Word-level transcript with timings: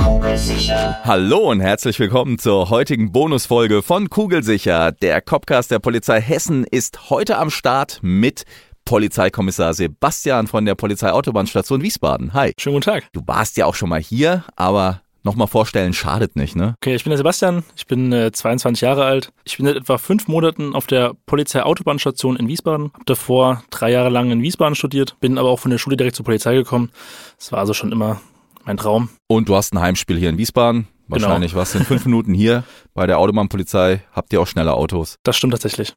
Hallo 0.00 1.50
und 1.50 1.60
herzlich 1.60 1.98
willkommen 1.98 2.38
zur 2.38 2.70
heutigen 2.70 3.12
Bonusfolge 3.12 3.82
von 3.82 4.08
Kugelsicher. 4.08 4.92
Der 4.92 5.20
Copcast 5.20 5.70
der 5.70 5.78
Polizei 5.78 6.20
Hessen 6.20 6.64
ist 6.64 7.10
heute 7.10 7.36
am 7.36 7.50
Start 7.50 7.98
mit 8.00 8.44
Polizeikommissar 8.84 9.74
Sebastian 9.74 10.46
von 10.46 10.64
der 10.64 10.74
Polizeiautobahnstation 10.74 11.82
Wiesbaden. 11.82 12.32
Hi. 12.32 12.52
Schönen 12.58 12.76
guten 12.76 12.84
Tag. 12.84 13.08
Du 13.12 13.22
warst 13.26 13.56
ja 13.56 13.66
auch 13.66 13.74
schon 13.74 13.90
mal 13.90 14.00
hier, 14.00 14.44
aber 14.56 15.02
nochmal 15.22 15.48
vorstellen 15.48 15.92
schadet 15.92 16.34
nicht, 16.34 16.56
ne? 16.56 16.76
Okay, 16.80 16.94
ich 16.94 17.04
bin 17.04 17.10
der 17.10 17.18
Sebastian, 17.18 17.62
ich 17.76 17.86
bin 17.86 18.12
äh, 18.12 18.32
22 18.32 18.80
Jahre 18.80 19.04
alt. 19.04 19.32
Ich 19.44 19.58
bin 19.58 19.66
seit 19.66 19.76
etwa 19.76 19.98
fünf 19.98 20.28
Monaten 20.28 20.74
auf 20.74 20.86
der 20.86 21.12
Polizeiautobahnstation 21.26 22.36
in 22.36 22.48
Wiesbaden. 22.48 22.90
Hab 22.94 23.06
davor 23.06 23.62
drei 23.70 23.90
Jahre 23.90 24.08
lang 24.08 24.30
in 24.30 24.42
Wiesbaden 24.42 24.74
studiert, 24.74 25.16
bin 25.20 25.36
aber 25.36 25.50
auch 25.50 25.58
von 25.58 25.70
der 25.70 25.78
Schule 25.78 25.96
direkt 25.96 26.16
zur 26.16 26.24
Polizei 26.24 26.54
gekommen. 26.54 26.90
Das 27.36 27.52
war 27.52 27.58
also 27.58 27.74
schon 27.74 27.92
immer 27.92 28.20
mein 28.64 28.76
Traum. 28.76 29.10
Und 29.26 29.48
du 29.48 29.56
hast 29.56 29.72
ein 29.72 29.80
Heimspiel 29.80 30.18
hier 30.18 30.30
in 30.30 30.38
Wiesbaden. 30.38 30.88
Genau. 31.08 31.22
Wahrscheinlich 31.26 31.56
was 31.56 31.74
in 31.74 31.84
fünf 31.84 32.04
Minuten 32.04 32.34
hier 32.34 32.62
bei 32.94 33.06
der 33.06 33.18
Autobahnpolizei. 33.18 34.02
Habt 34.12 34.32
ihr 34.32 34.40
auch 34.40 34.46
schnelle 34.46 34.74
Autos? 34.74 35.16
Das 35.24 35.36
stimmt 35.36 35.52
tatsächlich. 35.52 35.94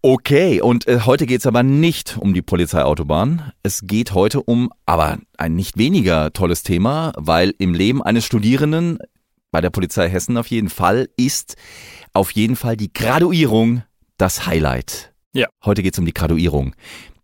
Okay, 0.00 0.62
und 0.62 0.88
äh, 0.88 1.00
heute 1.04 1.26
geht's 1.26 1.46
aber 1.46 1.62
nicht 1.62 2.16
um 2.18 2.32
die 2.32 2.40
Polizeiautobahn. 2.40 3.52
Es 3.62 3.82
geht 3.84 4.14
heute 4.14 4.42
um 4.42 4.70
aber 4.86 5.18
ein 5.36 5.54
nicht 5.54 5.76
weniger 5.76 6.32
tolles 6.32 6.62
Thema, 6.62 7.12
weil 7.18 7.52
im 7.58 7.74
Leben 7.74 8.02
eines 8.02 8.24
Studierenden 8.24 8.98
bei 9.50 9.60
der 9.60 9.70
Polizei 9.70 10.08
Hessen 10.08 10.38
auf 10.38 10.46
jeden 10.46 10.70
Fall 10.70 11.08
ist 11.16 11.56
auf 12.14 12.30
jeden 12.30 12.56
Fall 12.56 12.78
die 12.78 12.92
Graduierung 12.92 13.82
das 14.16 14.46
Highlight. 14.46 15.12
Ja. 15.34 15.48
Heute 15.66 15.82
geht's 15.82 15.98
um 15.98 16.06
die 16.06 16.14
Graduierung. 16.14 16.74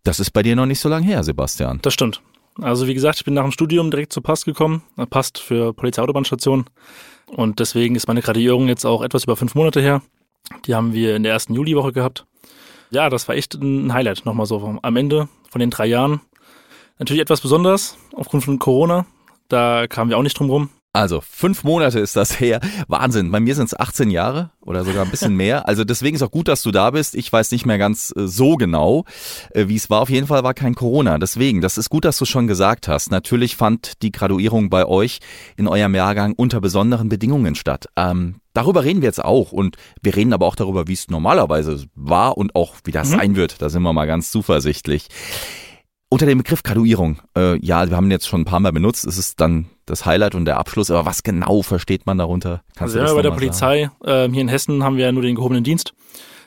Das 0.03 0.19
ist 0.19 0.31
bei 0.31 0.43
dir 0.43 0.55
noch 0.55 0.67
nicht 0.67 0.79
so 0.79 0.89
lange 0.89 1.07
her, 1.07 1.23
Sebastian. 1.23 1.79
Das 1.81 1.93
stimmt. 1.93 2.21
Also 2.61 2.87
wie 2.87 2.93
gesagt, 2.93 3.17
ich 3.17 3.25
bin 3.25 3.33
nach 3.33 3.43
dem 3.43 3.51
Studium 3.51 3.89
direkt 3.91 4.13
zur 4.13 4.23
Past 4.23 4.45
gekommen, 4.45 4.83
äh, 4.97 5.05
Past 5.05 5.39
für 5.39 5.73
Polizeiautobahnstation. 5.73 6.65
Und 7.27 7.59
deswegen 7.59 7.95
ist 7.95 8.07
meine 8.07 8.21
Graduierung 8.21 8.67
jetzt 8.67 8.85
auch 8.85 9.01
etwas 9.01 9.23
über 9.23 9.35
fünf 9.35 9.55
Monate 9.55 9.81
her. 9.81 10.01
Die 10.65 10.75
haben 10.75 10.93
wir 10.93 11.15
in 11.15 11.23
der 11.23 11.31
ersten 11.31 11.53
Juliwoche 11.53 11.93
gehabt. 11.93 12.25
Ja, 12.91 13.09
das 13.09 13.27
war 13.27 13.35
echt 13.35 13.55
ein 13.55 13.93
Highlight, 13.93 14.25
nochmal 14.25 14.45
so 14.45 14.77
am 14.81 14.95
Ende 14.95 15.27
von 15.49 15.59
den 15.59 15.71
drei 15.71 15.87
Jahren. 15.87 16.21
Natürlich 16.99 17.21
etwas 17.21 17.41
besonders 17.41 17.97
aufgrund 18.13 18.43
von 18.43 18.59
Corona. 18.59 19.05
Da 19.47 19.87
kamen 19.87 20.11
wir 20.11 20.17
auch 20.17 20.23
nicht 20.23 20.37
drum 20.37 20.49
rum. 20.49 20.69
Also 20.95 21.21
fünf 21.27 21.63
Monate 21.63 21.99
ist 21.99 22.15
das 22.15 22.39
her. 22.39 22.61
Wahnsinn. 22.87 23.31
Bei 23.31 23.39
mir 23.39 23.55
sind 23.55 23.65
es 23.65 23.79
18 23.79 24.11
Jahre 24.11 24.51
oder 24.61 24.85
sogar 24.85 25.03
ein 25.03 25.09
bisschen 25.09 25.35
mehr. 25.35 25.67
Also 25.67 25.83
deswegen 25.83 26.15
ist 26.15 26.21
auch 26.21 26.29
gut, 26.29 26.47
dass 26.47 26.61
du 26.61 26.69
da 26.69 26.91
bist. 26.91 27.15
Ich 27.15 27.33
weiß 27.33 27.49
nicht 27.51 27.65
mehr 27.65 27.79
ganz 27.79 28.13
äh, 28.15 28.27
so 28.27 28.57
genau, 28.57 29.03
äh, 29.55 29.67
wie 29.67 29.75
es 29.75 29.89
war. 29.89 30.01
Auf 30.01 30.11
jeden 30.11 30.27
Fall 30.27 30.43
war 30.43 30.53
kein 30.53 30.75
Corona. 30.75 31.17
Deswegen, 31.17 31.61
das 31.61 31.79
ist 31.79 31.89
gut, 31.89 32.05
dass 32.05 32.19
du 32.19 32.25
schon 32.25 32.45
gesagt 32.45 32.87
hast. 32.87 33.09
Natürlich 33.09 33.55
fand 33.55 34.03
die 34.03 34.11
Graduierung 34.11 34.69
bei 34.69 34.85
euch 34.85 35.17
in 35.57 35.67
eurem 35.67 35.95
Jahrgang 35.95 36.33
unter 36.37 36.61
besonderen 36.61 37.09
Bedingungen 37.09 37.55
statt. 37.55 37.87
Ähm, 37.95 38.35
darüber 38.53 38.83
reden 38.83 39.01
wir 39.01 39.07
jetzt 39.07 39.25
auch 39.25 39.51
und 39.51 39.77
wir 40.03 40.15
reden 40.15 40.31
aber 40.31 40.45
auch 40.45 40.55
darüber, 40.55 40.87
wie 40.87 40.93
es 40.93 41.09
normalerweise 41.09 41.85
war 41.95 42.37
und 42.37 42.55
auch 42.55 42.75
wie 42.83 42.91
das 42.91 43.09
Mhm. 43.09 43.17
sein 43.17 43.35
wird. 43.35 43.63
Da 43.63 43.69
sind 43.69 43.81
wir 43.81 43.93
mal 43.93 44.05
ganz 44.05 44.29
zuversichtlich. 44.29 45.07
Unter 46.13 46.27
dem 46.27 46.37
Begriff 46.37 46.61
Graduierung, 46.61 47.17
äh, 47.35 47.57
ja, 47.65 47.89
wir 47.89 47.97
haben 47.97 48.05
ihn 48.05 48.11
jetzt 48.11 48.27
schon 48.27 48.41
ein 48.41 48.45
paar 48.45 48.59
Mal 48.59 48.71
benutzt, 48.71 49.03
es 49.03 49.17
ist 49.17 49.41
dann 49.41 49.65
das 49.87 50.05
Highlight 50.05 50.35
und 50.35 50.45
der 50.45 50.59
Abschluss, 50.59 50.91
aber 50.91 51.07
was 51.07 51.23
genau 51.23 51.63
versteht 51.63 52.05
man 52.05 52.19
darunter? 52.19 52.61
Also 52.77 52.99
wir 52.99 53.07
haben 53.07 53.15
bei 53.15 53.23
der? 53.23 53.31
Polizei, 53.31 53.89
äh, 54.03 54.29
hier 54.29 54.41
in 54.41 54.47
Hessen 54.47 54.83
haben 54.83 54.95
wir 54.97 55.05
ja 55.05 55.11
nur 55.11 55.23
den 55.23 55.33
gehobenen 55.33 55.63
Dienst. 55.63 55.95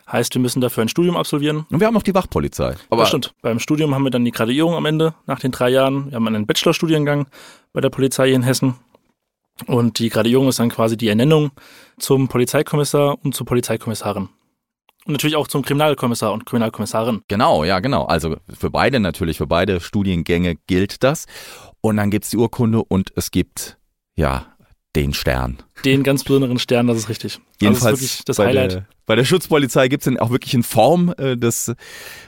Heißt, 0.06 0.32
wir 0.34 0.41
müssen 0.41 0.60
dafür 0.60 0.84
ein 0.84 0.88
Studium 0.88 1.16
absolvieren. 1.16 1.66
Und 1.69 1.81
wir 1.81 1.88
haben 1.88 1.94
noch 1.94 2.05
die 2.05 2.15
Wachpolizei. 2.15 2.76
Aber 2.91 3.00
das 3.00 3.09
stimmt. 3.09 3.34
Beim 3.43 3.59
Studium 3.59 3.93
haben 3.93 4.05
wir 4.05 4.12
dann 4.12 4.25
die 4.25 4.31
Graduierung 4.31 4.76
am 4.76 4.87
Ende, 4.87 5.15
nach 5.26 5.41
den 5.41 5.50
drei 5.50 5.71
Jahren. 5.71 6.10
Wir 6.10 6.15
haben 6.15 6.28
einen 6.28 6.47
Bachelorstudiengang 6.47 7.26
bei 7.72 7.81
der 7.81 7.91
Polizei 7.91 8.28
hier 8.28 8.37
in 8.37 8.44
Hessen. 8.44 8.76
Und 9.66 9.99
die 9.99 10.10
Graduierung 10.10 10.47
ist 10.47 10.60
dann 10.60 10.69
quasi 10.69 10.97
die 10.97 11.09
Ernennung 11.09 11.50
zum 11.99 12.28
Polizeikommissar 12.28 13.16
und 13.25 13.34
zur 13.34 13.47
Polizeikommissarin. 13.47 14.28
Und 15.06 15.12
natürlich 15.12 15.37
auch 15.37 15.47
zum 15.47 15.62
Kriminalkommissar 15.62 16.33
und 16.33 16.47
Kriminalkommissarin. 16.47 17.22
Genau, 17.28 17.62
ja, 17.62 17.78
genau. 17.78 18.06
Also 18.06 18.37
für 18.49 18.71
beide 18.71 18.99
natürlich, 18.99 19.39
für 19.39 19.47
beide 19.47 19.81
Studiengänge 19.81 20.56
gilt 20.67 21.05
das. 21.05 21.27
Und 21.81 21.97
dann 21.97 22.11
gibt's 22.11 22.31
die 22.31 22.37
Urkunde 22.37 22.83
und 22.83 23.12
es 23.15 23.31
gibt, 23.31 23.78
ja, 24.17 24.47
den 24.97 25.12
Stern. 25.12 25.59
Den 25.84 26.03
ganz 26.03 26.25
besonderen 26.25 26.59
Stern, 26.59 26.89
das 26.89 26.97
ist 26.99 27.09
richtig. 27.09 27.39
Jedenfalls 27.61 28.00
das 28.00 28.03
ist 28.03 28.12
wirklich 28.12 28.25
das 28.25 28.37
bei 28.39 28.47
Highlight. 28.47 28.72
Der, 28.72 28.87
bei 29.05 29.15
der 29.15 29.25
Schutzpolizei 29.25 29.89
gibt's 29.89 30.06
den 30.06 30.19
auch 30.19 30.31
wirklich 30.31 30.55
in 30.55 30.62
Form 30.62 31.15
äh, 31.19 31.37
des, 31.37 31.73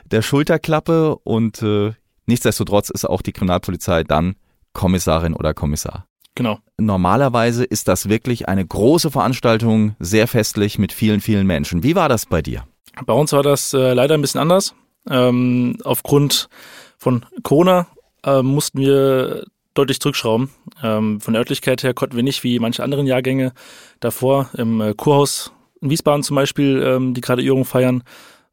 der 0.05 0.23
Schulterklappe 0.23 1.17
und 1.25 1.63
äh, 1.63 1.93
nichtsdestotrotz 2.27 2.91
ist 2.91 3.07
auch 3.07 3.23
die 3.23 3.33
Kriminalpolizei 3.33 4.05
dann 4.05 4.37
Kommissarin 4.73 5.35
oder 5.35 5.55
Kommissar. 5.55 6.08
Genau. 6.39 6.61
Normalerweise 6.79 7.65
ist 7.65 7.89
das 7.89 8.09
wirklich 8.09 8.49
eine 8.49 8.65
große 8.65 9.11
Veranstaltung, 9.11 9.97
sehr 9.99 10.29
festlich 10.29 10.79
mit 10.79 10.93
vielen, 10.93 11.21
vielen 11.21 11.49
Menschen. 11.49 11.83
Wie 11.83 11.97
war 11.97 12.09
das 12.09 12.27
bei 12.27 12.43
dir? 12.43 12.63
Bei 13.07 13.13
uns 13.13 13.33
war 13.33 13.43
das 13.43 13.75
äh, 13.75 13.93
leider 13.93 14.15
ein 14.15 14.21
bisschen 14.21 14.41
anders. 14.41 14.73
Ähm, 15.11 15.79
aufgrund 15.83 16.49
von 16.97 17.27
Corona 17.43 17.89
äh, 18.25 18.43
mussten 18.43 18.79
wir 18.79 19.47
deutlich 19.75 19.99
zurückschrauben. 19.99 20.51
Ähm, 20.81 21.21
von 21.21 21.35
der 21.35 21.41
Örtlichkeit 21.41 21.83
her 21.83 21.93
konnten 21.93 22.15
wir 22.15 22.23
nicht 22.23 22.45
wie 22.45 22.61
manche 22.61 22.85
anderen 22.85 23.09
Jahrgänge 23.09 23.53
davor 23.99 24.49
im 24.57 24.81
äh, 24.81 24.95
Kurhaus 24.95 25.51
in 25.81 25.91
Wiesbaden 25.91 26.23
zum 26.23 26.37
Beispiel 26.37 26.81
ähm, 26.87 27.15
die 27.15 27.21
Graduierung 27.21 27.65
feiern, 27.65 28.05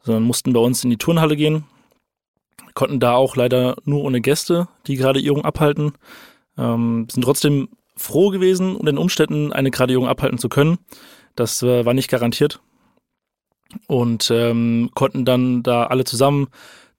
sondern 0.02 0.24
mussten 0.24 0.54
bei 0.54 0.60
uns 0.60 0.84
in 0.84 0.90
die 0.90 0.98
Turnhalle 0.98 1.36
gehen. 1.36 1.66
Konnten 2.74 3.00
da 3.00 3.14
auch 3.14 3.36
leider 3.36 3.76
nur 3.84 4.02
ohne 4.02 4.22
Gäste 4.22 4.70
die 4.88 4.96
Graduierung 4.96 5.46
abhalten. 5.46 5.94
Ähm, 6.58 7.08
sind 7.12 7.24
trotzdem 7.24 7.70
froh 7.98 8.30
gewesen, 8.30 8.76
unter 8.76 8.92
den 8.92 8.98
Umständen 8.98 9.54
eine 9.54 9.72
Graduierung 9.72 10.08
abhalten 10.08 10.38
zu 10.38 10.50
können. 10.50 10.78
Das 11.36 11.62
äh, 11.64 11.86
war 11.86 11.94
nicht 11.94 12.10
garantiert 12.10 12.62
und 13.88 14.30
ähm, 14.32 14.90
konnten 14.94 15.26
dann 15.26 15.64
da 15.64 15.88
alle 15.88 16.04
zusammen 16.04 16.48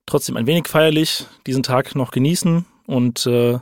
trotzdem 0.04 0.36
ein 0.36 0.46
wenig 0.46 0.68
feierlich 0.68 1.26
diesen 1.46 1.62
Tag 1.62 1.94
noch 1.94 2.10
genießen 2.10 2.64
und 2.86 3.26
äh, 3.26 3.58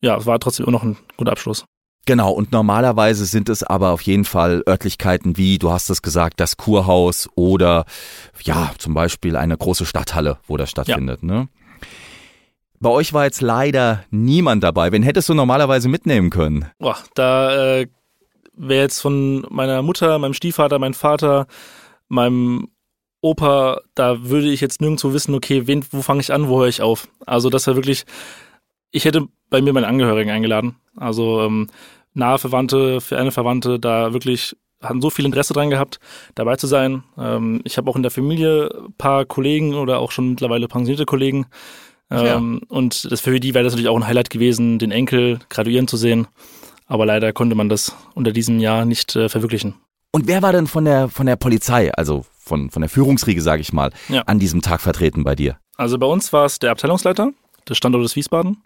ja, 0.00 0.16
es 0.16 0.26
war 0.26 0.40
trotzdem 0.40 0.64
immer 0.64 0.72
noch 0.72 0.82
ein 0.82 0.96
guter 1.16 1.32
Abschluss. 1.32 1.64
Genau, 2.04 2.32
und 2.32 2.50
normalerweise 2.50 3.26
sind 3.26 3.48
es 3.48 3.62
aber 3.62 3.90
auf 3.90 4.02
jeden 4.02 4.24
Fall 4.24 4.64
Örtlichkeiten 4.68 5.36
wie, 5.36 5.58
du 5.58 5.70
hast 5.70 5.88
es 5.88 6.02
gesagt, 6.02 6.40
das 6.40 6.56
Kurhaus 6.56 7.28
oder 7.36 7.84
ja, 8.42 8.72
zum 8.78 8.94
Beispiel 8.94 9.36
eine 9.36 9.56
große 9.56 9.86
Stadthalle, 9.86 10.38
wo 10.48 10.56
das 10.56 10.70
stattfindet. 10.70 11.22
Ne? 11.22 11.48
Bei 12.82 12.90
euch 12.90 13.12
war 13.12 13.24
jetzt 13.24 13.40
leider 13.40 14.02
niemand 14.10 14.64
dabei. 14.64 14.90
Wen 14.90 15.04
hättest 15.04 15.28
du 15.28 15.34
normalerweise 15.34 15.88
mitnehmen 15.88 16.30
können? 16.30 16.64
Boah, 16.80 16.98
da 17.14 17.78
äh, 17.78 17.86
wäre 18.54 18.82
jetzt 18.82 18.98
von 18.98 19.46
meiner 19.50 19.82
Mutter, 19.82 20.18
meinem 20.18 20.34
Stiefvater, 20.34 20.80
meinem 20.80 20.94
Vater, 20.94 21.46
meinem 22.08 22.70
Opa, 23.20 23.82
da 23.94 24.24
würde 24.24 24.50
ich 24.50 24.60
jetzt 24.60 24.80
nirgendwo 24.80 25.12
wissen, 25.12 25.32
okay, 25.32 25.68
wen, 25.68 25.84
wo 25.92 26.02
fange 26.02 26.22
ich 26.22 26.32
an, 26.32 26.48
wo 26.48 26.58
höre 26.58 26.66
ich 26.66 26.82
auf? 26.82 27.06
Also 27.24 27.50
das 27.50 27.68
war 27.68 27.76
wirklich, 27.76 28.02
ich 28.90 29.04
hätte 29.04 29.28
bei 29.48 29.62
mir 29.62 29.72
meine 29.72 29.86
Angehörigen 29.86 30.32
eingeladen. 30.32 30.74
Also 30.96 31.42
ähm, 31.42 31.68
nahe 32.14 32.38
Verwandte, 32.38 33.00
ferne 33.00 33.30
Verwandte, 33.30 33.78
da 33.78 34.12
wirklich 34.12 34.56
hatten 34.82 35.00
so 35.00 35.10
viel 35.10 35.24
Interesse 35.24 35.52
dran 35.54 35.70
gehabt, 35.70 36.00
dabei 36.34 36.56
zu 36.56 36.66
sein. 36.66 37.04
Ähm, 37.16 37.60
ich 37.62 37.76
habe 37.78 37.88
auch 37.88 37.94
in 37.94 38.02
der 38.02 38.10
Familie 38.10 38.70
ein 38.88 38.92
paar 38.94 39.24
Kollegen 39.24 39.74
oder 39.74 40.00
auch 40.00 40.10
schon 40.10 40.30
mittlerweile 40.30 40.66
pensionierte 40.66 41.06
Kollegen. 41.06 41.46
Ja. 42.12 42.36
Ähm, 42.36 42.60
Und 42.68 43.10
das 43.10 43.20
für 43.20 43.38
die 43.40 43.54
wäre 43.54 43.64
das 43.64 43.72
natürlich 43.72 43.88
auch 43.88 43.96
ein 43.96 44.06
Highlight 44.06 44.30
gewesen, 44.30 44.78
den 44.78 44.90
Enkel 44.90 45.38
graduieren 45.48 45.88
zu 45.88 45.96
sehen. 45.96 46.26
Aber 46.86 47.06
leider 47.06 47.32
konnte 47.32 47.54
man 47.54 47.68
das 47.68 47.96
unter 48.14 48.32
diesem 48.32 48.58
Jahr 48.60 48.84
nicht 48.84 49.16
äh, 49.16 49.28
verwirklichen. 49.28 49.74
Und 50.10 50.26
wer 50.26 50.42
war 50.42 50.52
denn 50.52 50.66
von 50.66 50.84
der 50.84 51.08
von 51.08 51.24
der 51.26 51.36
Polizei, 51.36 51.90
also 51.94 52.26
von 52.38 52.70
von 52.70 52.82
der 52.82 52.90
Führungsriege, 52.90 53.40
sage 53.40 53.62
ich 53.62 53.72
mal, 53.72 53.90
Ja. 54.08 54.22
an 54.26 54.38
diesem 54.38 54.60
Tag 54.60 54.80
vertreten 54.82 55.24
bei 55.24 55.34
dir? 55.34 55.56
Also 55.78 55.98
bei 55.98 56.06
uns 56.06 56.32
war 56.34 56.44
es 56.44 56.58
der 56.58 56.70
Abteilungsleiter 56.70 57.32
des 57.68 57.76
Standortes 57.78 58.14
Wiesbaden. 58.14 58.58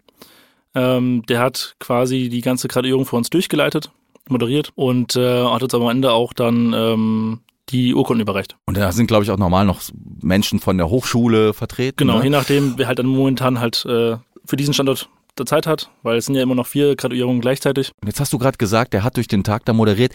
Ähm, 0.75 1.23
der 1.29 1.39
hat 1.39 1.75
quasi 1.79 2.27
die 2.29 2.41
ganze 2.41 2.67
Graduierung 2.67 3.05
für 3.05 3.15
uns 3.15 3.29
durchgeleitet, 3.29 3.91
moderiert 4.27 4.71
und 4.75 5.15
äh, 5.15 5.45
hat 5.45 5.63
uns 5.63 5.73
am 5.73 5.87
Ende 5.87 6.11
auch 6.11 6.33
dann 6.33 6.73
ähm, 6.73 7.39
die 7.69 7.93
Urkunden 7.93 8.21
überreicht. 8.21 8.55
Und 8.65 8.77
da 8.77 8.91
sind 8.91 9.07
glaube 9.07 9.23
ich 9.23 9.31
auch 9.31 9.37
normal 9.37 9.65
noch 9.65 9.81
Menschen 10.21 10.59
von 10.59 10.77
der 10.77 10.89
Hochschule 10.89 11.53
vertreten. 11.53 11.97
Genau, 11.97 12.17
je 12.17 12.29
ne? 12.29 12.37
nachdem, 12.37 12.77
wer 12.77 12.87
halt 12.87 12.99
dann 12.99 13.07
momentan 13.07 13.59
halt 13.59 13.85
äh, 13.85 14.17
für 14.45 14.55
diesen 14.55 14.73
Standort 14.73 15.09
der 15.37 15.45
Zeit 15.45 15.67
hat, 15.67 15.89
weil 16.03 16.17
es 16.17 16.25
sind 16.25 16.35
ja 16.35 16.41
immer 16.41 16.55
noch 16.55 16.67
vier 16.67 16.95
Graduierungen 16.95 17.41
gleichzeitig. 17.41 17.91
Und 18.01 18.07
Jetzt 18.07 18.19
hast 18.19 18.33
du 18.33 18.37
gerade 18.37 18.57
gesagt, 18.57 18.93
der 18.93 19.03
hat 19.03 19.17
durch 19.17 19.27
den 19.27 19.43
Tag 19.43 19.65
da 19.65 19.73
moderiert. 19.73 20.13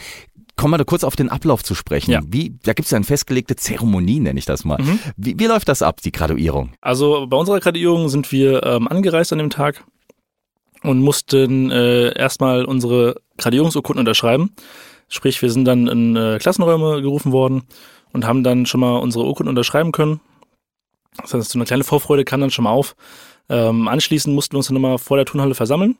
kommen 0.56 0.72
wir 0.72 0.78
da 0.78 0.84
kurz 0.84 1.04
auf 1.04 1.16
den 1.16 1.28
Ablauf 1.28 1.62
zu 1.62 1.74
sprechen. 1.74 2.10
Ja. 2.10 2.20
Wie, 2.26 2.56
da 2.62 2.72
gibt 2.72 2.86
es 2.86 2.90
ja 2.90 2.96
eine 2.96 3.04
festgelegte 3.04 3.56
Zeremonie, 3.56 4.20
nenne 4.20 4.38
ich 4.38 4.44
das 4.44 4.64
mal. 4.64 4.80
Mhm. 4.82 4.98
Wie, 5.16 5.38
wie 5.38 5.46
läuft 5.46 5.68
das 5.68 5.82
ab, 5.82 6.00
die 6.02 6.12
Graduierung? 6.12 6.72
Also 6.80 7.26
bei 7.28 7.36
unserer 7.36 7.60
Graduierung 7.60 8.08
sind 8.08 8.32
wir 8.32 8.64
ähm, 8.64 8.88
angereist 8.88 9.32
an 9.32 9.38
dem 9.38 9.50
Tag 9.50 9.84
und 10.82 11.00
mussten 11.00 11.70
äh, 11.70 12.16
erstmal 12.18 12.64
unsere 12.64 13.16
Graduierungsurkunden 13.38 14.00
unterschreiben. 14.00 14.50
Sprich, 15.12 15.42
wir 15.42 15.50
sind 15.50 15.66
dann 15.66 15.88
in 15.88 16.16
äh, 16.16 16.38
Klassenräume 16.40 17.02
gerufen 17.02 17.32
worden 17.32 17.64
und 18.14 18.26
haben 18.26 18.42
dann 18.42 18.64
schon 18.64 18.80
mal 18.80 18.96
unsere 18.96 19.26
Urkunden 19.26 19.50
unterschreiben 19.50 19.92
können. 19.92 20.20
Das 21.18 21.34
heißt, 21.34 21.50
so 21.50 21.58
eine 21.58 21.66
kleine 21.66 21.84
Vorfreude 21.84 22.24
kam 22.24 22.40
dann 22.40 22.50
schon 22.50 22.64
mal 22.64 22.70
auf. 22.70 22.96
Ähm, 23.50 23.88
anschließend 23.88 24.34
mussten 24.34 24.54
wir 24.54 24.58
uns 24.58 24.68
dann 24.68 24.74
nochmal 24.74 24.96
vor 24.96 25.18
der 25.18 25.26
Turnhalle 25.26 25.54
versammeln, 25.54 25.98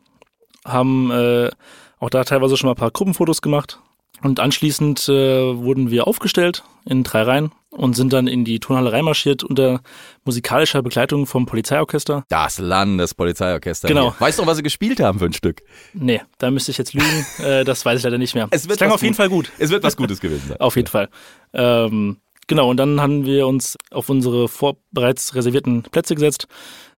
haben 0.64 1.11
äh, 1.11 1.50
auch 1.99 2.09
da 2.09 2.25
teilweise 2.25 2.56
schon 2.56 2.69
mal 2.69 2.73
ein 2.73 2.79
paar 2.79 2.91
Gruppenfotos 2.91 3.43
gemacht. 3.43 3.81
Und 4.23 4.41
anschließend 4.41 5.06
äh, 5.11 5.58
wurden 5.58 5.91
wir 5.91 6.06
aufgestellt 6.06 6.65
in 6.87 7.03
drei 7.03 7.23
Reihen 7.23 7.53
und 7.73 7.97
sind 7.97 8.13
dann 8.13 8.27
in 8.27 8.45
die 8.45 8.61
Turnhalle 8.61 8.93
reinmarschiert 8.93 9.43
unter 9.43 9.81
musikalischer 10.25 10.83
Begleitung 10.83 11.27
vom 11.27 11.47
Polizeiorchester. 11.47 12.25
Das 12.29 12.59
Landespolizeiorchester. 12.59 13.89
Genau. 13.89 14.13
Hier. 14.13 14.21
Weißt 14.21 14.39
du, 14.39 14.47
was 14.47 14.59
sie 14.59 14.63
gespielt 14.63 15.01
haben 15.01 15.19
für 15.19 15.25
ein 15.25 15.33
Stück? 15.33 15.63
Nee, 15.95 16.21
da 16.39 16.51
müsste 16.51 16.71
ich 16.71 16.79
jetzt 16.79 16.93
lügen. 16.93 17.27
äh, 17.43 17.65
das 17.65 17.85
weiß 17.85 17.99
ich 17.99 18.05
leider 18.05 18.19
nicht 18.19 18.35
mehr. 18.35 18.49
Es 18.51 18.69
wird 18.69 18.79
klang 18.79 18.91
auf 18.91 19.03
jeden 19.03 19.13
gut. 19.13 19.17
Fall 19.17 19.29
gut. 19.31 19.51
Es 19.59 19.71
wird 19.71 19.83
was 19.83 19.97
Gutes 19.97 20.21
gewesen 20.21 20.49
sein. 20.49 20.57
Auf 20.61 20.77
jeden 20.77 20.89
Fall. 20.89 21.09
Ähm, 21.55 22.19
genau, 22.47 22.69
und 22.71 22.77
dann 22.77 23.01
haben 23.01 23.25
wir 23.25 23.47
uns 23.47 23.77
auf 23.91 24.09
unsere 24.09 24.49
vor 24.49 24.77
bereits 24.93 25.35
reservierten 25.35 25.83
Plätze 25.83 26.15
gesetzt, 26.15 26.47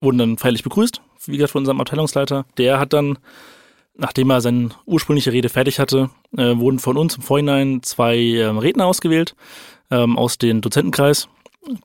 wurden 0.02 0.18
dann 0.18 0.38
feierlich 0.38 0.64
begrüßt, 0.64 1.02
wie 1.26 1.38
gesagt, 1.38 1.52
von 1.52 1.62
unserem 1.62 1.80
Abteilungsleiter. 1.80 2.46
Der 2.58 2.80
hat 2.80 2.94
dann, 2.94 3.20
nachdem 3.96 4.32
er 4.32 4.42
seine 4.42 4.70
ursprüngliche 4.86 5.32
Rede 5.32 5.50
fertig 5.50 5.80
hatte, 5.80 6.10
äh, 6.36 6.58
wurden 6.58 6.80
von 6.80 6.98
uns 6.98 7.16
im 7.16 7.22
Vorhinein 7.22 7.84
zwei 7.84 8.18
ähm, 8.18 8.58
Redner 8.58 8.86
ausgewählt 8.86 9.36
ähm, 9.92 10.18
aus 10.18 10.38
dem 10.38 10.62
Dozentenkreis, 10.62 11.28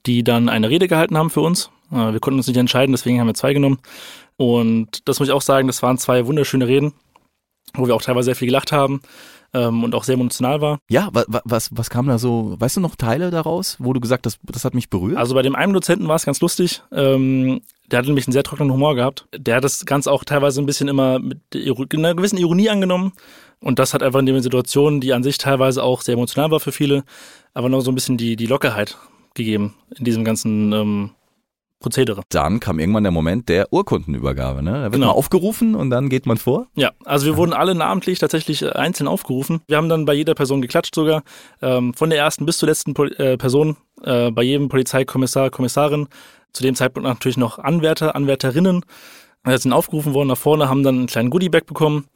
die 0.06 0.24
dann 0.24 0.48
eine 0.48 0.70
Rede 0.70 0.88
gehalten 0.88 1.16
haben 1.16 1.30
für 1.30 1.40
uns. 1.40 1.70
Äh, 1.90 2.12
wir 2.12 2.20
konnten 2.20 2.38
uns 2.38 2.46
nicht 2.46 2.56
entscheiden, 2.56 2.92
deswegen 2.92 3.20
haben 3.20 3.26
wir 3.26 3.34
zwei 3.34 3.52
genommen. 3.52 3.78
Und 4.36 5.08
das 5.08 5.18
muss 5.18 5.28
ich 5.28 5.34
auch 5.34 5.42
sagen, 5.42 5.66
das 5.66 5.82
waren 5.82 5.98
zwei 5.98 6.26
wunderschöne 6.26 6.66
Reden, 6.68 6.92
wo 7.74 7.86
wir 7.86 7.94
auch 7.94 8.02
teilweise 8.02 8.26
sehr 8.26 8.36
viel 8.36 8.48
gelacht 8.48 8.72
haben 8.72 9.00
ähm, 9.52 9.84
und 9.84 9.94
auch 9.94 10.04
sehr 10.04 10.14
emotional 10.14 10.60
war. 10.60 10.78
Ja, 10.88 11.08
wa, 11.12 11.24
wa, 11.26 11.40
was, 11.44 11.70
was 11.72 11.90
kam 11.90 12.06
da 12.06 12.18
so, 12.18 12.56
weißt 12.58 12.76
du 12.76 12.80
noch 12.80 12.96
Teile 12.96 13.30
daraus, 13.30 13.76
wo 13.78 13.92
du 13.92 14.00
gesagt 14.00 14.26
hast, 14.26 14.38
das 14.44 14.64
hat 14.64 14.74
mich 14.74 14.90
berührt? 14.90 15.16
Also 15.16 15.34
bei 15.34 15.42
dem 15.42 15.54
einen 15.54 15.72
Dozenten 15.72 16.08
war 16.08 16.16
es 16.16 16.24
ganz 16.24 16.40
lustig. 16.40 16.82
Ähm, 16.92 17.60
der 17.90 17.98
hat 17.98 18.06
nämlich 18.06 18.26
einen 18.26 18.32
sehr 18.32 18.42
trockenen 18.42 18.72
Humor 18.72 18.94
gehabt. 18.94 19.26
Der 19.36 19.56
hat 19.56 19.64
das 19.64 19.86
Ganze 19.86 20.10
auch 20.12 20.24
teilweise 20.24 20.60
ein 20.60 20.66
bisschen 20.66 20.88
immer 20.88 21.18
mit 21.18 21.40
einer 21.54 22.14
gewissen 22.14 22.38
Ironie 22.38 22.68
angenommen. 22.68 23.12
Und 23.60 23.78
das 23.78 23.94
hat 23.94 24.02
einfach 24.02 24.20
in 24.20 24.26
der 24.26 24.42
Situation, 24.42 25.00
die 25.00 25.12
an 25.12 25.22
sich 25.22 25.38
teilweise 25.38 25.82
auch 25.82 26.02
sehr 26.02 26.14
emotional 26.14 26.50
war 26.50 26.60
für 26.60 26.72
viele, 26.72 27.04
aber 27.54 27.68
noch 27.68 27.80
so 27.80 27.90
ein 27.90 27.94
bisschen 27.94 28.16
die, 28.16 28.36
die 28.36 28.46
Lockerheit 28.46 28.96
gegeben 29.34 29.74
in 29.96 30.04
diesem 30.04 30.24
ganzen 30.24 30.72
ähm, 30.72 31.10
Prozedere. 31.80 32.22
dann 32.30 32.58
kam 32.60 32.78
irgendwann 32.80 33.04
der 33.04 33.12
Moment 33.12 33.48
der 33.48 33.72
Urkundenübergabe. 33.72 34.62
Ne? 34.62 34.72
Da 34.72 34.82
wird 34.84 34.92
Genau. 34.94 35.06
man 35.08 35.16
aufgerufen 35.16 35.74
und 35.76 35.90
dann 35.90 36.08
geht 36.08 36.26
man 36.26 36.36
vor. 36.36 36.66
Ja, 36.74 36.90
also 37.04 37.26
wir 37.26 37.36
wurden 37.36 37.52
alle 37.52 37.74
namentlich 37.74 38.18
tatsächlich 38.18 38.62
äh, 38.62 38.70
einzeln 38.70 39.06
aufgerufen. 39.06 39.60
Wir 39.68 39.76
haben 39.76 39.88
dann 39.88 40.04
bei 40.04 40.14
jeder 40.14 40.34
Person 40.34 40.60
geklatscht 40.60 40.94
sogar, 40.94 41.22
ähm, 41.62 41.94
von 41.94 42.10
der 42.10 42.18
ersten 42.18 42.46
bis 42.46 42.58
zur 42.58 42.68
letzten 42.68 42.94
Pol 42.94 43.12
äh, 43.20 43.36
Person, 43.36 43.76
äh, 44.02 44.30
bei 44.30 44.42
jedem 44.42 44.68
Polizeikommissar, 44.68 45.50
Kommissarin, 45.50 46.08
zu 46.52 46.62
dem 46.62 46.74
Zeitpunkt 46.74 47.08
natürlich 47.08 47.36
noch 47.36 47.58
Anwärter, 47.58 48.16
Anwärterinnen, 48.16 48.84
äh, 49.44 49.56
sind 49.56 49.72
aufgerufen 49.72 50.14
worden 50.14 50.28
nach 50.28 50.36
vorne, 50.38 50.68
haben 50.68 50.82
dann 50.82 50.96
einen 50.96 51.06
kleinen 51.06 51.30
Goodiebag 51.30 51.66
bekommen. 51.66 52.06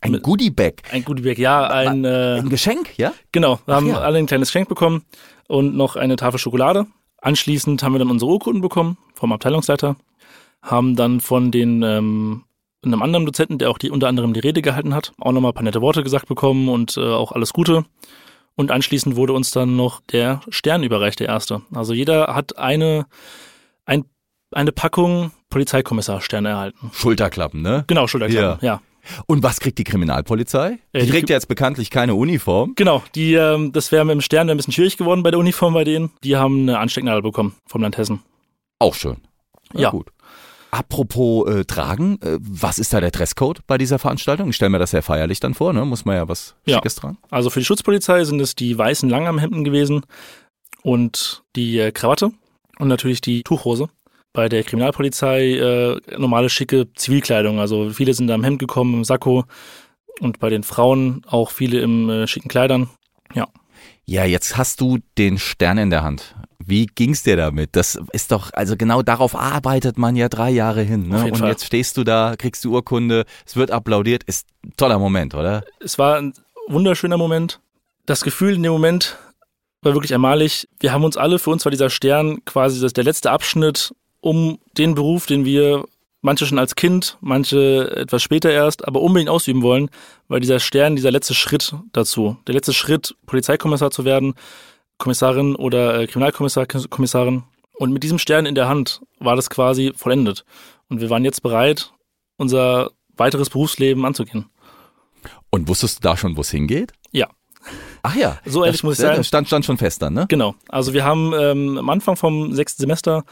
Ein 0.00 0.20
Goodiebag. 0.22 0.76
Ein 0.92 1.04
Goodiebag, 1.04 1.36
ja, 1.38 1.66
ein, 1.68 2.04
äh, 2.06 2.36
Ein 2.38 2.48
Geschenk, 2.48 2.96
ja? 2.96 3.12
genau, 3.32 3.58
wir 3.66 3.74
haben 3.74 3.88
ja. 3.88 4.00
alle 4.00 4.18
ein 4.18 4.24
kleines 4.26 4.48
Geschenk 4.48 4.68
bekommen 4.70 5.02
und 5.46 5.76
noch 5.76 5.96
eine 5.96 6.16
Tafel 6.16 6.38
Schokolade. 6.38 6.86
Anschließend 7.20 7.82
haben 7.82 7.92
wir 7.92 7.98
dann 7.98 8.10
unsere 8.10 8.30
Urkunden 8.30 8.62
bekommen 8.62 8.96
vom 9.20 9.32
Abteilungsleiter, 9.32 9.96
haben 10.62 10.96
dann 10.96 11.20
von 11.20 11.50
den 11.50 11.82
ähm, 11.82 12.42
einem 12.82 13.02
anderen 13.02 13.26
Dozenten, 13.26 13.58
der 13.58 13.70
auch 13.70 13.78
die 13.78 13.90
unter 13.90 14.08
anderem 14.08 14.32
die 14.32 14.40
Rede 14.40 14.62
gehalten 14.62 14.94
hat, 14.94 15.12
auch 15.20 15.32
nochmal 15.32 15.50
ein 15.52 15.54
paar 15.54 15.62
nette 15.62 15.82
Worte 15.82 16.02
gesagt 16.02 16.26
bekommen 16.26 16.68
und 16.68 16.96
äh, 16.96 17.00
auch 17.00 17.32
alles 17.32 17.52
Gute. 17.52 17.84
Und 18.56 18.70
anschließend 18.70 19.16
wurde 19.16 19.32
uns 19.34 19.50
dann 19.50 19.76
noch 19.76 20.00
der 20.12 20.40
Stern 20.48 20.82
überreicht, 20.82 21.20
der 21.20 21.28
erste. 21.28 21.62
Also 21.74 21.92
jeder 21.94 22.34
hat 22.34 22.58
eine, 22.58 23.06
ein, 23.84 24.04
eine 24.50 24.72
Packung 24.72 25.30
Polizeikommissarsterne 25.50 26.48
erhalten. 26.48 26.90
Schulterklappen, 26.94 27.60
ne? 27.62 27.84
Genau, 27.86 28.06
Schulterklappen, 28.06 28.64
ja. 28.66 28.80
Und 29.26 29.42
was 29.42 29.60
kriegt 29.60 29.78
die 29.78 29.84
Kriminalpolizei? 29.84 30.78
Äh, 30.92 31.00
Die 31.00 31.06
die- 31.06 31.12
trägt 31.12 31.30
ja 31.30 31.36
jetzt 31.36 31.48
bekanntlich 31.48 31.90
keine 31.90 32.14
Uniform. 32.14 32.72
Genau, 32.76 33.02
die, 33.14 33.34
ähm, 33.34 33.72
das 33.72 33.92
wäre 33.92 34.04
mit 34.04 34.12
dem 34.14 34.20
Stern 34.20 34.48
ein 34.50 34.56
bisschen 34.56 34.72
schwierig 34.74 34.96
geworden 34.98 35.22
bei 35.22 35.30
der 35.30 35.40
Uniform 35.40 35.74
bei 35.74 35.84
denen. 35.84 36.10
Die 36.22 36.36
haben 36.36 36.60
eine 36.62 36.78
Anstecknadel 36.78 37.22
bekommen 37.22 37.54
vom 37.66 37.82
Land 37.82 37.96
Hessen. 37.98 38.20
Auch 38.80 38.94
schön. 38.94 39.18
Ja. 39.72 39.90
gut. 39.90 40.08
Apropos 40.72 41.48
äh, 41.48 41.64
Tragen, 41.64 42.18
äh, 42.22 42.38
was 42.40 42.78
ist 42.78 42.92
da 42.92 43.00
der 43.00 43.10
Dresscode 43.10 43.60
bei 43.66 43.76
dieser 43.78 43.98
Veranstaltung? 43.98 44.50
Ich 44.50 44.56
stelle 44.56 44.70
mir 44.70 44.78
das 44.78 44.90
sehr 44.92 45.02
feierlich 45.02 45.38
dann 45.40 45.54
vor, 45.54 45.72
ne? 45.72 45.84
Muss 45.84 46.04
man 46.04 46.16
ja 46.16 46.28
was 46.28 46.54
Ja. 46.64 46.76
Schickes 46.76 46.94
tragen. 46.96 47.18
Also 47.30 47.50
für 47.50 47.58
die 47.60 47.64
Schutzpolizei 47.66 48.24
sind 48.24 48.40
es 48.40 48.54
die 48.54 48.76
weißen 48.76 49.08
Langarmhemden 49.08 49.62
gewesen 49.64 50.02
und 50.82 51.42
die 51.56 51.78
äh, 51.78 51.92
Krawatte 51.92 52.30
und 52.78 52.88
natürlich 52.88 53.20
die 53.20 53.42
Tuchhose. 53.42 53.88
Bei 54.32 54.48
der 54.48 54.62
Kriminalpolizei 54.62 55.54
äh, 55.56 56.00
normale 56.16 56.48
schicke 56.48 56.92
Zivilkleidung. 56.94 57.58
Also 57.58 57.90
viele 57.90 58.14
sind 58.14 58.28
da 58.28 58.34
im 58.36 58.44
Hemd 58.44 58.60
gekommen, 58.60 58.94
im 58.94 59.04
Sakko 59.04 59.44
und 60.20 60.38
bei 60.38 60.50
den 60.50 60.62
Frauen 60.62 61.22
auch 61.26 61.50
viele 61.50 61.80
im 61.80 62.08
äh, 62.08 62.26
schicken 62.28 62.48
Kleidern. 62.48 62.88
Ja, 64.06 64.24
jetzt 64.24 64.56
hast 64.56 64.80
du 64.80 64.98
den 65.18 65.38
Stern 65.38 65.78
in 65.78 65.90
der 65.90 66.02
Hand. 66.02 66.34
Wie 66.70 66.86
ging's 66.86 67.24
dir 67.24 67.36
damit? 67.36 67.70
Das 67.72 67.98
ist 68.12 68.30
doch, 68.30 68.50
also 68.52 68.76
genau 68.76 69.02
darauf 69.02 69.34
arbeitet 69.34 69.98
man 69.98 70.14
ja 70.14 70.28
drei 70.28 70.50
Jahre 70.50 70.82
hin. 70.82 71.08
Ne? 71.08 71.24
Und 71.24 71.38
Fall. 71.38 71.48
jetzt 71.48 71.64
stehst 71.64 71.96
du 71.96 72.04
da, 72.04 72.36
kriegst 72.38 72.62
die 72.62 72.68
Urkunde, 72.68 73.24
es 73.44 73.56
wird 73.56 73.72
applaudiert, 73.72 74.22
ist 74.22 74.46
ein 74.64 74.72
toller 74.76 75.00
Moment, 75.00 75.34
oder? 75.34 75.64
Es 75.80 75.98
war 75.98 76.16
ein 76.16 76.32
wunderschöner 76.68 77.18
Moment. 77.18 77.58
Das 78.06 78.22
Gefühl 78.22 78.54
in 78.54 78.62
dem 78.62 78.72
Moment 78.72 79.18
war 79.82 79.94
wirklich 79.94 80.14
einmalig. 80.14 80.68
Wir 80.78 80.92
haben 80.92 81.02
uns 81.02 81.16
alle, 81.16 81.40
für 81.40 81.50
uns 81.50 81.64
war 81.64 81.70
dieser 81.70 81.90
Stern 81.90 82.44
quasi 82.44 82.80
das, 82.80 82.92
der 82.92 83.04
letzte 83.04 83.32
Abschnitt, 83.32 83.92
um 84.20 84.58
den 84.78 84.94
Beruf, 84.94 85.26
den 85.26 85.44
wir 85.44 85.84
manche 86.22 86.46
schon 86.46 86.58
als 86.60 86.76
Kind, 86.76 87.18
manche 87.20 87.96
etwas 87.96 88.22
später 88.22 88.50
erst, 88.50 88.86
aber 88.86 89.00
unbedingt 89.00 89.30
ausüben 89.30 89.62
wollen, 89.62 89.90
weil 90.28 90.38
dieser 90.38 90.60
Stern 90.60 90.94
dieser 90.94 91.10
letzte 91.10 91.34
Schritt 91.34 91.74
dazu, 91.92 92.36
der 92.46 92.54
letzte 92.54 92.74
Schritt, 92.74 93.16
Polizeikommissar 93.26 93.90
zu 93.90 94.04
werden, 94.04 94.34
Kommissarin 95.00 95.56
oder 95.56 96.00
äh, 96.00 96.06
Kriminalkommissar, 96.06 96.66
Kommissarin. 96.66 97.42
Und 97.72 97.92
mit 97.92 98.04
diesem 98.04 98.18
Stern 98.18 98.46
in 98.46 98.54
der 98.54 98.68
Hand 98.68 99.00
war 99.18 99.34
das 99.34 99.50
quasi 99.50 99.92
vollendet. 99.96 100.44
Und 100.88 101.00
wir 101.00 101.10
waren 101.10 101.24
jetzt 101.24 101.42
bereit, 101.42 101.92
unser 102.36 102.90
weiteres 103.16 103.50
Berufsleben 103.50 104.04
anzugehen. 104.04 104.46
Und 105.50 105.68
wusstest 105.68 105.98
du 105.98 106.08
da 106.08 106.16
schon, 106.16 106.36
wo 106.36 106.42
es 106.42 106.50
hingeht? 106.50 106.92
Ja. 107.10 107.28
Ach 108.02 108.14
ja. 108.14 108.38
So 108.44 108.62
ehrlich 108.62 108.80
das, 108.80 108.82
muss 108.84 108.94
ich 108.94 109.00
sein. 109.00 109.24
Stand, 109.24 109.48
stand 109.48 109.64
schon 109.64 109.78
fest 109.78 110.00
dann, 110.02 110.14
ne? 110.14 110.26
Genau. 110.28 110.54
Also 110.68 110.92
wir 110.92 111.04
haben 111.04 111.32
ähm, 111.34 111.78
am 111.78 111.90
Anfang 111.90 112.16
vom 112.16 112.54
sechsten 112.54 112.80
Semester 112.80 113.24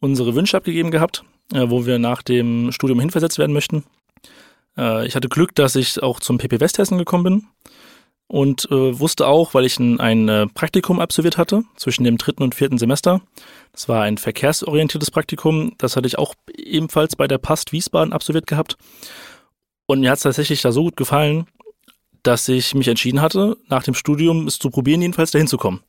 unsere 0.00 0.34
Wünsche 0.34 0.56
abgegeben 0.56 0.90
gehabt, 0.90 1.24
äh, 1.52 1.68
wo 1.68 1.86
wir 1.86 1.98
nach 1.98 2.22
dem 2.22 2.72
Studium 2.72 3.00
hinversetzt 3.00 3.38
werden 3.38 3.52
möchten. 3.52 3.84
Äh, 4.76 5.06
ich 5.06 5.16
hatte 5.16 5.28
Glück, 5.28 5.54
dass 5.54 5.76
ich 5.76 6.02
auch 6.02 6.20
zum 6.20 6.38
PP 6.38 6.60
Westhessen 6.60 6.98
gekommen 6.98 7.24
bin 7.24 7.46
und 8.28 8.68
äh, 8.70 8.98
wusste 8.98 9.26
auch, 9.26 9.54
weil 9.54 9.64
ich 9.64 9.78
ein, 9.78 10.00
ein 10.00 10.28
äh, 10.28 10.46
Praktikum 10.46 11.00
absolviert 11.00 11.38
hatte 11.38 11.62
zwischen 11.76 12.04
dem 12.04 12.18
dritten 12.18 12.42
und 12.42 12.54
vierten 12.54 12.78
Semester. 12.78 13.20
Das 13.72 13.88
war 13.88 14.02
ein 14.02 14.18
verkehrsorientiertes 14.18 15.10
Praktikum. 15.10 15.74
Das 15.78 15.96
hatte 15.96 16.06
ich 16.06 16.18
auch 16.18 16.34
ebenfalls 16.56 17.16
bei 17.16 17.28
der 17.28 17.38
Past 17.38 17.72
Wiesbaden 17.72 18.12
absolviert 18.12 18.46
gehabt. 18.46 18.76
Und 19.86 20.00
mir 20.00 20.10
hat 20.10 20.16
es 20.16 20.24
tatsächlich 20.24 20.62
da 20.62 20.72
so 20.72 20.82
gut 20.82 20.96
gefallen, 20.96 21.46
dass 22.22 22.48
ich 22.48 22.74
mich 22.74 22.88
entschieden 22.88 23.20
hatte, 23.20 23.56
nach 23.68 23.84
dem 23.84 23.94
Studium 23.94 24.48
es 24.48 24.58
zu 24.58 24.70
probieren, 24.70 25.02
jedenfalls 25.02 25.30
dahin 25.30 25.46
zu 25.46 25.58
kommen. 25.58 25.82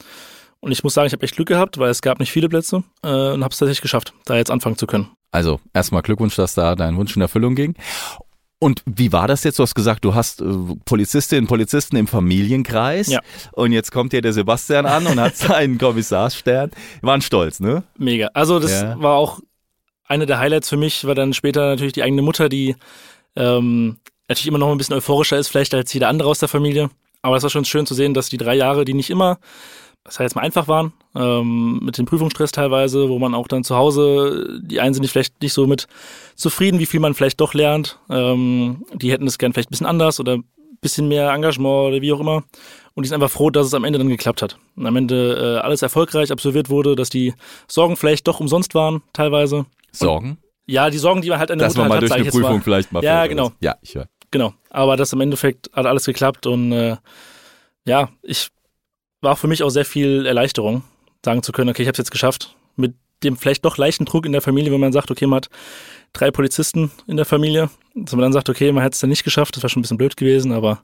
Und 0.59 0.71
ich 0.71 0.83
muss 0.83 0.93
sagen, 0.93 1.07
ich 1.07 1.13
habe 1.13 1.23
echt 1.23 1.35
Glück 1.35 1.47
gehabt, 1.47 1.77
weil 1.77 1.89
es 1.89 2.01
gab 2.01 2.19
nicht 2.19 2.31
viele 2.31 2.49
Plätze 2.49 2.83
äh, 3.03 3.07
und 3.07 3.43
habe 3.43 3.51
es 3.51 3.57
tatsächlich 3.59 3.81
geschafft, 3.81 4.13
da 4.25 4.35
jetzt 4.35 4.51
anfangen 4.51 4.77
zu 4.77 4.85
können. 4.87 5.09
Also 5.31 5.59
erstmal 5.73 6.01
Glückwunsch, 6.01 6.35
dass 6.35 6.53
da 6.53 6.75
dein 6.75 6.97
Wunsch 6.97 7.15
in 7.15 7.21
Erfüllung 7.21 7.55
ging. 7.55 7.75
Und 8.59 8.81
wie 8.85 9.11
war 9.11 9.27
das 9.27 9.43
jetzt? 9.43 9.59
Du 9.59 9.63
hast 9.63 9.75
gesagt, 9.75 10.03
du 10.03 10.15
hast 10.15 10.41
äh, 10.41 10.45
Polizistinnen 10.85 11.43
und 11.43 11.47
Polizisten 11.47 11.95
im 11.95 12.07
Familienkreis. 12.07 13.07
Ja. 13.07 13.19
Und 13.51 13.71
jetzt 13.71 13.91
kommt 13.91 14.13
hier 14.13 14.21
der 14.21 14.33
Sebastian 14.33 14.85
an 14.87 15.05
und 15.05 15.19
hat 15.19 15.35
seinen 15.37 15.77
Kommissarstern. 15.77 16.71
Die 17.01 17.05
waren 17.05 17.21
stolz, 17.21 17.59
ne? 17.59 17.83
Mega. 17.97 18.29
Also 18.33 18.59
das 18.59 18.71
Ja. 18.71 18.99
war 18.99 19.15
auch 19.15 19.39
eine 20.05 20.25
der 20.25 20.39
Highlights 20.39 20.69
für 20.69 20.77
mich, 20.77 21.05
war 21.05 21.13
dann 21.15 21.33
später 21.33 21.67
natürlich 21.67 21.93
die 21.93 22.01
eigene 22.01 22.21
Mutter, 22.23 22.49
die 22.49 22.75
ähm, 23.35 23.97
natürlich 24.27 24.47
immer 24.47 24.57
noch 24.57 24.71
ein 24.71 24.77
bisschen 24.77 24.95
euphorischer 24.95 25.37
ist, 25.37 25.49
vielleicht 25.49 25.73
als 25.75 25.93
jeder 25.93 26.07
andere 26.07 26.29
aus 26.29 26.39
der 26.39 26.49
Familie. 26.49 26.89
Aber 27.21 27.35
es 27.35 27.43
war 27.43 27.49
schon 27.49 27.65
schön 27.65 27.85
zu 27.85 27.93
sehen, 27.93 28.13
dass 28.13 28.29
die 28.29 28.37
drei 28.37 28.55
Jahre, 28.55 28.85
die 28.85 28.93
nicht 28.93 29.09
immer, 29.09 29.37
das 30.07 30.19
heißt 30.19 30.31
jetzt 30.31 30.35
mal 30.35 30.41
einfach 30.43 30.69
waren, 30.69 30.93
ähm, 31.15 31.81
mit 31.83 31.97
dem 31.97 32.05
Prüfungsstress 32.05 32.53
teilweise, 32.53 33.09
wo 33.09 33.19
man 33.19 33.35
auch 33.35 33.49
dann 33.49 33.65
zu 33.65 33.75
Hause, 33.75 34.61
die 34.63 34.79
einen 34.79 34.93
sind 34.93 35.01
nicht 35.01 35.11
vielleicht 35.11 35.41
nicht 35.41 35.51
so 35.51 35.67
mit 35.67 35.87
zufrieden, 36.35 36.79
wie 36.79 36.85
viel 36.85 37.01
man 37.01 37.13
vielleicht 37.13 37.41
doch 37.41 37.53
lernt. 37.53 37.99
Ähm, 38.09 38.85
die 38.93 39.11
hätten 39.11 39.27
es 39.27 39.37
gern 39.37 39.51
vielleicht 39.51 39.69
ein 39.69 39.71
bisschen 39.71 39.85
anders 39.85 40.21
oder 40.21 40.37
ein 40.37 40.45
bisschen 40.79 41.09
mehr 41.09 41.31
Engagement 41.31 41.89
oder 41.89 42.01
wie 42.01 42.13
auch 42.13 42.21
immer. 42.21 42.45
Und 42.93 43.03
die 43.03 43.09
sind 43.09 43.15
einfach 43.15 43.29
froh, 43.29 43.49
dass 43.49 43.67
es 43.67 43.73
am 43.73 43.83
Ende 43.83 43.99
dann 43.99 44.07
geklappt 44.07 44.41
hat. 44.41 44.57
Und 44.77 44.85
am 44.87 44.95
Ende 44.95 45.57
äh, 45.57 45.59
alles 45.59 45.81
erfolgreich 45.81 46.31
absolviert 46.31 46.69
wurde, 46.69 46.95
dass 46.95 47.09
die 47.09 47.33
Sorgen 47.67 47.97
vielleicht 47.97 48.29
doch 48.29 48.39
umsonst 48.39 48.75
waren, 48.75 49.03
teilweise. 49.11 49.65
Sorgen? 49.91 50.29
Und, 50.29 50.37
ja, 50.67 50.89
die 50.89 50.99
Sorgen, 50.99 51.21
die 51.21 51.29
man 51.29 51.39
halt 51.39 51.51
an 51.51 51.59
der 51.59 51.67
Dass 51.67 51.75
Mutter 51.75 51.89
man 51.89 51.89
mal 51.89 51.95
hat, 51.95 52.03
durch 52.03 52.13
eine 52.13 52.31
Prüfung 52.31 52.61
vielleicht 52.61 52.93
mal 52.93 53.03
Ja, 53.03 53.27
genau. 53.27 53.51
Ja, 53.59 53.75
ich 53.81 53.93
höre. 53.93 54.07
Genau. 54.31 54.53
Aber 54.69 54.95
das 54.95 55.11
im 55.11 55.19
Endeffekt 55.19 55.69
hat 55.73 55.85
alles 55.85 56.05
geklappt 56.05 56.45
und 56.45 56.71
äh, 56.71 56.95
ja, 57.85 58.09
ich 58.21 58.49
war 59.27 59.35
für 59.35 59.47
mich 59.47 59.61
auch 59.61 59.69
sehr 59.69 59.83
viel 59.83 60.25
Erleichterung, 60.25 60.83
sagen 61.23 61.43
zu 61.43 61.51
können, 61.51 61.69
okay, 61.69 61.81
ich 61.81 61.87
habe 61.89 61.95
es 61.95 61.97
jetzt 61.97 62.11
geschafft. 62.11 62.55
Mit 62.77 62.95
dem 63.23 63.35
vielleicht 63.35 63.65
doch 63.65 63.77
leichten 63.77 64.05
Druck 64.05 64.25
in 64.25 64.31
der 64.31 64.41
Familie, 64.41 64.71
wenn 64.71 64.79
man 64.79 64.93
sagt, 64.93 65.11
okay, 65.11 65.27
man 65.27 65.37
hat 65.37 65.49
drei 66.13 66.31
Polizisten 66.31 66.91
in 67.07 67.17
der 67.17 67.25
Familie, 67.25 67.69
dass 67.93 68.13
man 68.13 68.21
dann 68.21 68.31
sagt, 68.31 68.49
okay, 68.49 68.71
man 68.71 68.85
hat 68.85 68.93
es 68.93 69.01
dann 69.01 69.09
nicht 69.09 69.25
geschafft, 69.25 69.57
das 69.57 69.63
war 69.63 69.69
schon 69.69 69.81
ein 69.81 69.83
bisschen 69.83 69.97
blöd 69.97 70.15
gewesen, 70.15 70.53
aber 70.53 70.81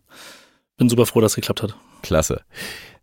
bin 0.76 0.90
super 0.90 1.06
froh, 1.06 1.22
dass 1.22 1.32
es 1.32 1.36
geklappt 1.38 1.64
hat. 1.64 1.76
Klasse. 2.02 2.42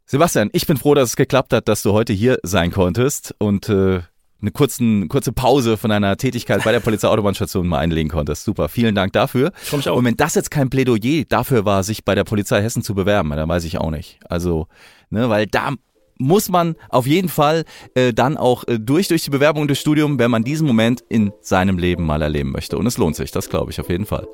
Sebastian, 0.04 0.50
ich 0.52 0.66
bin 0.66 0.76
froh, 0.76 0.92
dass 0.94 1.08
es 1.10 1.16
geklappt 1.16 1.54
hat, 1.54 1.68
dass 1.68 1.82
du 1.82 1.92
heute 1.92 2.12
hier 2.12 2.38
sein 2.42 2.70
konntest 2.70 3.34
und 3.38 3.70
äh, 3.70 4.02
eine 4.40 4.50
kurzen, 4.50 5.08
kurze 5.08 5.32
Pause 5.32 5.76
von 5.76 5.90
deiner 5.90 6.16
Tätigkeit 6.16 6.64
bei 6.64 6.72
der 6.72 6.80
Polizeiautobahnstation 6.80 7.66
mal 7.66 7.78
einlegen 7.78 8.10
konntest. 8.10 8.44
Super, 8.44 8.68
vielen 8.68 8.94
Dank 8.94 9.12
dafür. 9.12 9.52
Ich 9.64 9.72
mich 9.72 9.88
auch. 9.88 9.96
Und 9.96 10.04
wenn 10.04 10.16
das 10.16 10.34
jetzt 10.34 10.50
kein 10.50 10.70
Plädoyer 10.70 11.24
dafür 11.28 11.64
war, 11.64 11.82
sich 11.82 12.04
bei 12.04 12.14
der 12.14 12.24
Polizei 12.24 12.62
Hessen 12.62 12.82
zu 12.82 12.94
bewerben, 12.94 13.30
dann 13.30 13.48
weiß 13.48 13.64
ich 13.64 13.78
auch 13.78 13.90
nicht. 13.90 14.18
Also, 14.28 14.66
ne, 15.10 15.28
weil 15.28 15.46
da 15.46 15.74
muss 16.18 16.50
man 16.50 16.76
auf 16.90 17.06
jeden 17.06 17.28
Fall 17.28 17.64
äh, 17.94 18.12
dann 18.12 18.36
auch 18.36 18.64
äh, 18.68 18.78
durch 18.78 19.08
durch 19.08 19.24
die 19.24 19.30
Bewerbung 19.30 19.62
und 19.62 19.68
durchs 19.68 19.80
Studium, 19.80 20.18
wenn 20.18 20.30
man 20.30 20.44
diesen 20.44 20.66
Moment 20.66 21.02
in 21.08 21.32
seinem 21.40 21.78
Leben 21.78 22.04
mal 22.04 22.20
erleben 22.22 22.52
möchte. 22.52 22.78
Und 22.78 22.86
es 22.86 22.98
lohnt 22.98 23.16
sich, 23.16 23.30
das 23.30 23.48
glaube 23.48 23.70
ich 23.72 23.80
auf 23.80 23.88
jeden 23.88 24.06
Fall. 24.06 24.28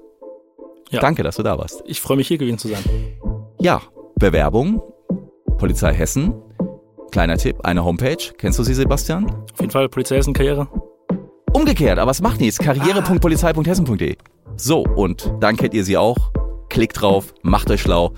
Ja. 0.90 1.00
Danke, 1.00 1.22
dass 1.22 1.36
du 1.36 1.42
da 1.42 1.58
warst. 1.58 1.82
Ich 1.86 2.00
freue 2.00 2.16
mich, 2.16 2.28
hier 2.28 2.38
gewesen 2.38 2.58
zu 2.58 2.68
sein. 2.68 2.82
Ja, 3.60 3.82
Bewerbung, 4.16 4.82
Polizei 5.58 5.92
Hessen. 5.92 6.34
Kleiner 7.16 7.38
Tipp, 7.38 7.60
eine 7.64 7.82
Homepage. 7.82 8.18
Kennst 8.36 8.58
du 8.58 8.62
sie, 8.62 8.74
Sebastian? 8.74 9.24
Auf 9.24 9.60
jeden 9.60 9.70
Fall 9.70 9.88
Polizei 9.88 10.16
Hessen 10.16 10.34
Karriere. 10.34 10.68
Umgekehrt, 11.50 11.98
aber 11.98 12.10
es 12.10 12.20
macht 12.20 12.42
nichts. 12.42 12.58
Karriere.polizei.hessen.de. 12.58 14.16
So, 14.58 14.80
und 14.82 15.32
dann 15.40 15.56
kennt 15.56 15.72
ihr 15.72 15.82
sie 15.82 15.96
auch. 15.96 16.30
Klickt 16.68 17.00
drauf, 17.00 17.32
macht 17.40 17.70
euch 17.70 17.80
schlau 17.80 18.12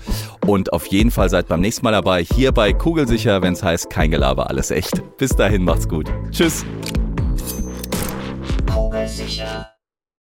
und 0.45 0.73
auf 0.73 0.85
jeden 0.87 1.11
Fall 1.11 1.29
seid 1.29 1.47
beim 1.47 1.61
nächsten 1.61 1.85
Mal 1.85 1.93
dabei, 1.93 2.25
hier 2.25 2.51
bei 2.51 2.73
Kugelsicher, 2.73 3.41
wenn 3.41 3.53
es 3.53 3.63
heißt, 3.63 3.89
kein 3.89 4.11
Gelaber, 4.11 4.49
alles 4.49 4.69
echt. 4.69 5.01
Bis 5.15 5.29
dahin, 5.29 5.63
macht's 5.63 5.87
gut. 5.87 6.11
Tschüss. 6.31 6.65
Kugelsicher. 8.69 9.78